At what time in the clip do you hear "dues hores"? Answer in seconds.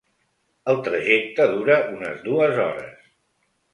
2.31-3.05